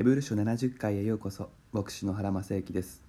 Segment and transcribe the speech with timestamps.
[0.00, 3.02] ヘブル書70回へようこそ牧師の原正幸です。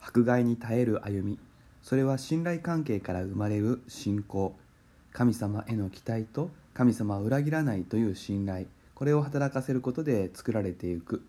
[0.00, 1.38] 迫害に耐える歩み
[1.80, 4.56] それは信頼関係から生まれる信仰
[5.12, 11.22] 神様への期待と神様を裏切らないという信頼これを働かせることで作られていく。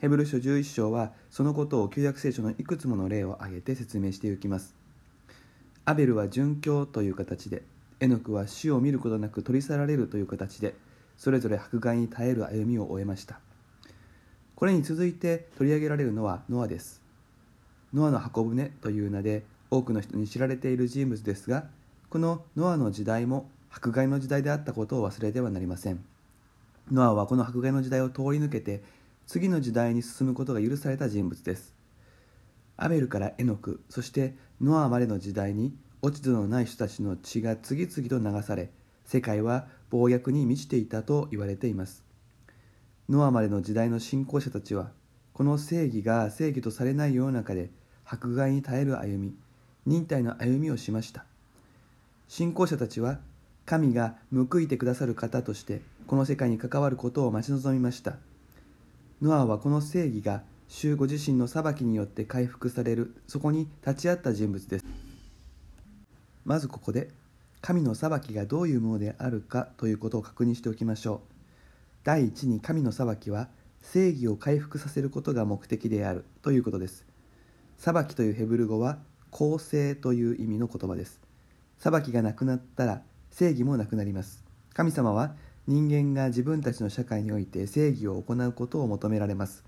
[0.00, 4.74] ヘブル書11章はそのことを旧約聖書のいくつもの例を挙げて説明していきます。
[5.84, 7.62] アベルは殉教という形で
[8.00, 10.74] エノクは死を見ることなく取り去られるという形で
[11.16, 13.38] それぞれ迫害に耐える歩みを終えました。
[14.60, 17.00] これに続いて取り上げられるのはノアです。
[17.94, 21.64] ノアの箱舟という名で多くの人に知られている人物ですが
[22.10, 26.04] このノアの時代も迫害の時代であったことを忘れてはなりません。
[26.92, 28.82] ノアはこの迫害の時代を通り抜けて
[29.26, 31.74] 次の時代に進むことが許された人物です。
[32.76, 38.68] アベルからエノクそしてノアまでの時代に落ち度のない人たちの血が次々と流され
[39.06, 42.09] 世界は暴虐に満ちていたと言われています。
[43.10, 44.92] ノアまでの時代の信仰者たちは
[45.32, 47.70] この正義が正義とされない世の中で
[48.04, 49.34] 迫害に耐える歩み
[49.84, 51.24] 忍耐の歩みをしました。
[52.28, 53.18] 信仰者たちは
[53.66, 58.14] 神が報いてくださる方としてこの世界に関わることを待ち望みました。
[59.20, 64.84] ノアはこの正義が主ご自身の裁きによって回復されるそこに立ち会った人物です。
[66.44, 67.10] まずここで
[67.60, 71.29] 神の裁きがどういうものであるかということを確認しておきましょう。
[72.02, 73.48] 第一に神の裁きは
[73.82, 77.04] 正義を回復させることが目的であるということです。
[77.76, 78.98] 裁きというヘブル語は
[79.30, 81.20] 公正という意味の言葉です。
[81.78, 84.44] 裁きがなくなったら正義もなくなります。
[84.74, 85.34] 神様は
[85.66, 89.64] 人間が自分たちの社会において正義を行うことを求められます。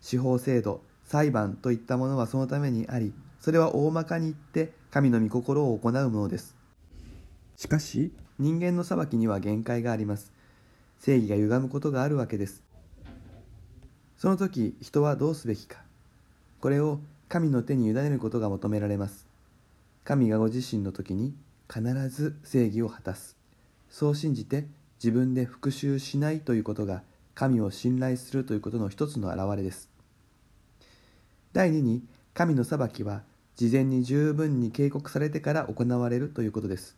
[0.00, 6.56] 司法制度裁判といったものはそのためにありそれは大まかに言って神の御心を行うものです。
[7.56, 10.32] しかし人間の裁きには限界があります。
[11.00, 12.62] 正義が歪むことがあるわけです。
[14.16, 15.78] その時人はどうすべきか。
[16.60, 19.26] これを神の手に委ねることが求められます。
[20.04, 21.34] 神がご自身の時に
[21.72, 23.36] 必ず正義を果たす。
[23.90, 24.66] そう信じて
[25.02, 27.02] 自分で復讐しないということが
[27.34, 29.90] 神を信頼するということの一つの表れです。
[31.52, 32.02] 第2に
[32.34, 33.22] 神の裁きは
[33.56, 36.96] 事前に十分に警告されてから行われるということです。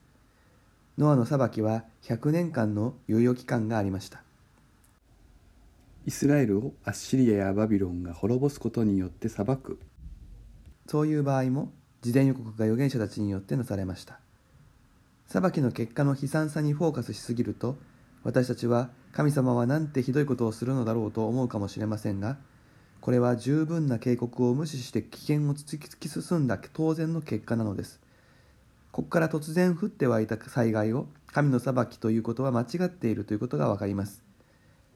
[0.98, 4.20] ノアの裁きは100年間の猶予期間がありました。
[6.06, 9.78] イスラエルをアッシリアやバビロンが滅ぼすことによって裁く。
[10.88, 11.70] そういう場合も
[12.02, 14.18] 事前予告が預言者たちによってなされました。
[15.28, 17.78] 裁きの結果の悲惨さにフォーカスしすぎると
[18.24, 22.38] 私たちは神様はなんてひどいことをするのだろうと思うかもしれませんが
[23.00, 28.00] これは十分な警告を無視して危険を突き進んだ当然の結果なのです
[28.90, 34.22] ここから突然降って湧いた災害を神の裁きということは間違っているということがわかります。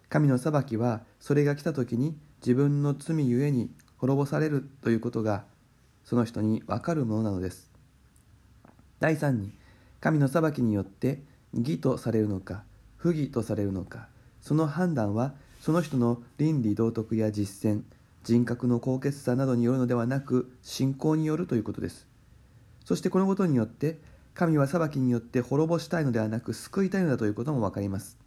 [0.09, 5.45] 神の裁きはそれが来た時に自分の罪ゆえに滅ぼされるということが
[6.05, 7.71] その人にわかるものなのです。
[8.99, 9.53] 第3に
[10.01, 11.23] 神の裁きによって
[11.55, 12.65] 義とされるのか
[12.97, 14.09] 不義とされるのか
[14.41, 17.83] その判断はその人の倫理道徳や実践
[18.25, 22.07] 人格の高潔さなどによるのではなく信仰によるということです。
[22.85, 23.99] そしてこのことによって
[24.35, 28.19] 神は裁きによって滅ぼしたいのではなく救いたいのだということも分かります。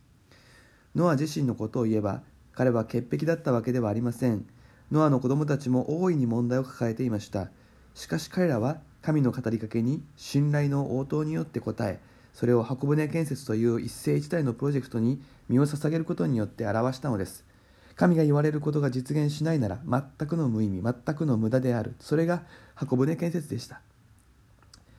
[0.96, 2.22] ノア自身のことを言えば
[2.54, 4.46] 彼は潔癖だったわけではありません。
[4.92, 7.50] ノアの子供たちも大いに問題を抱えていました。
[7.96, 12.00] しかし彼らは神の語りかけに信頼の応答によって応え
[12.34, 17.46] それを箱舟建設という一世一代のプロジェクトに身を捧げることによって表したのです。
[17.96, 21.96] 神が言われることが実現しないなら全くの無意味全くの無駄である。
[22.00, 22.44] それが
[22.76, 23.82] 箱舟建設でした。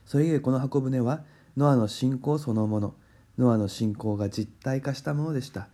[0.07, 1.23] それゆえこの箱舟は
[1.57, 2.95] ノアの信仰そのもの
[3.37, 5.67] ノアの信仰が実体化したものでした。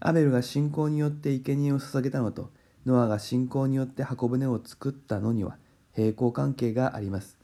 [0.00, 2.50] アベルが信仰によって生贄を捧げたのと
[2.86, 5.58] ノアが信仰によって箱舟を作ったのには
[5.94, 7.38] 平行関係があります。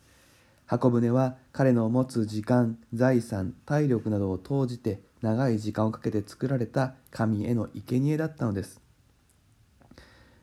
[0.65, 8.81] 箱舟は彼の持つ時間財産体力などを投じて長い時間をかけて作られた神への生贄だったのです。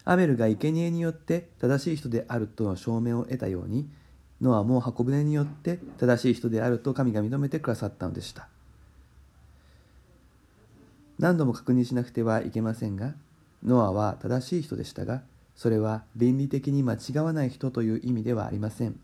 [0.06, 3.89] アベルが生贄によって正しい人であるとの証明を得たように
[4.41, 8.47] ノアも箱舟によって正しい人であると神が認めてくださったのでした。
[11.19, 13.13] 何度も確認しなくてはいけませんが
[13.63, 15.21] ノアは正しい人でしたが
[15.55, 18.99] それは倫理的に間違わない人という意味ではありません。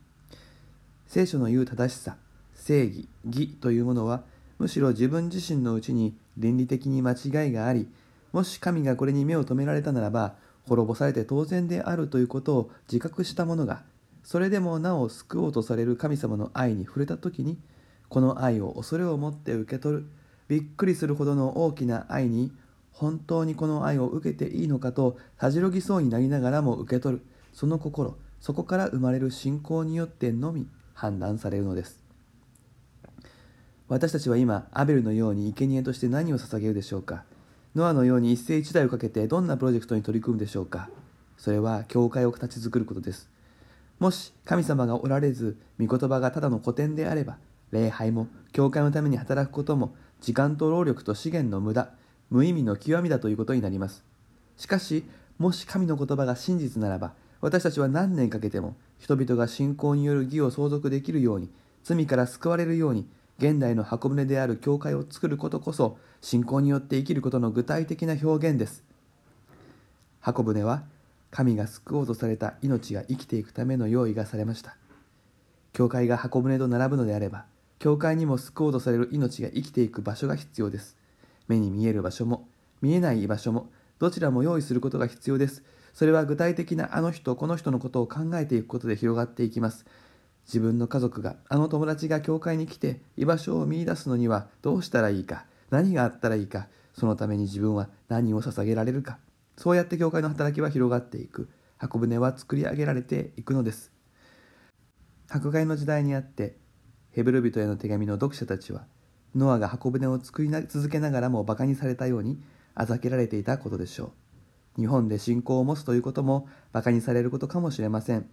[1.05, 2.17] 聖書の言う正しさ
[2.55, 4.23] 正義義というものは
[4.59, 7.87] むしろ自分自身のうちに倫理的に間違いがあり
[8.33, 10.35] もし神がこれに目を留められたならば
[10.67, 13.83] 滅ぼされて当然であるということを自覚した者が
[14.27, 17.57] それでもなお救おうとされる神様の愛に触れた時に
[18.09, 20.05] この愛を恐れを持って受け取る
[20.49, 22.51] びっくりするほどの大きな愛に
[22.91, 32.03] 本当にこの愛を受けていいのかとたじろぎそうになりながらも受け取るその心そこから生まれる信仰によってのみ判断されるのです。
[33.87, 37.23] 私たちは今アベルのように生贄として何を捧げるでしょうか。
[37.75, 40.89] ノアのように一世一代をかけてどんなプロジェクトに取り組むでしょうか。
[41.37, 43.36] それは教会を形作ることです。
[43.99, 47.37] もし神様がおられず御言葉がただの古典であれば
[47.71, 51.89] 礼拝も教会のために働くことも時間と労力と資源の無駄
[52.29, 54.03] 無意味の極みだということになります。
[54.57, 55.03] しかし
[55.37, 61.49] もし神の言葉が真実ならば私たちは何年かけても人々が信仰による義を相続できるように
[61.83, 63.07] 罪から救われるように
[63.37, 68.83] 現代の箱舟である教会を作ることこそ信仰によって生きることの具体的な表現です。
[70.19, 70.83] 箱舟は
[71.29, 74.77] 神が救おうとされた命が生きていくための用意がされました。
[75.73, 77.45] 教会が箱舟と並ぶのであれば
[77.79, 80.97] 教会にも救おうとされる命が生きていく場所が必要です。
[81.47, 82.47] 目に見える場所も
[82.81, 83.69] 見えない場所も
[83.99, 85.63] どちらも用意することが必要です。
[85.93, 89.85] それは具体的なあの人この人のことを考えていくことで広がっていきます。
[90.47, 99.19] 自分の家族があの友達が教会に来て居場所を見いだすのにはどうしたらいいか何があったらいいかそのために自分は何を捧げられるか。
[99.57, 101.49] そうやって教会の働きは広がっていく。
[101.77, 103.91] 箱舟は作り上げられていくのです。
[105.29, 106.57] 迫害の時代にあって
[107.11, 108.85] ヘブル人への手紙の読者たちは
[109.35, 112.41] ノアが箱舟を作り続けながらも馬鹿にされたように
[112.73, 114.13] あざけられていたことでしょ
[114.77, 114.81] う。
[114.81, 118.27] 日本で信仰を持つということも馬鹿にされることかもしれません。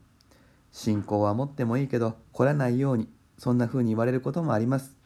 [0.73, 4.97] 信仰は持ってもいいけど来らないようにそんな風に言われることもあります。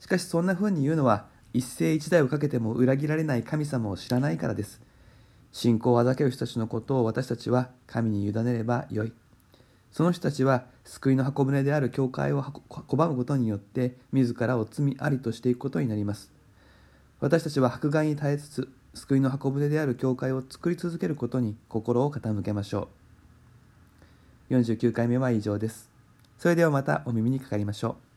[0.00, 4.80] しかしそんな風に言うのは一世一代をかけても裏切られない神様を知らないからです。
[5.52, 9.12] 信仰をあざける人たちのことを私たちは神に委ねればよい
[9.92, 16.30] その人たちは救いの箱舟である教会を拒むことによって自らを罪ありとしていくことになります
[17.20, 23.00] 私たちは迫害に耐えつつ救いの箱舟である教会を作り続けることに心を傾けましょう
[24.50, 25.88] 49回目は以上です。
[26.38, 28.09] それではまたお耳にかかりましょう。